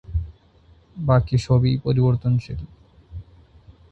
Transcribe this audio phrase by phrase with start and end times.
[1.01, 2.59] বাকি সবই পরিবর্তশীল।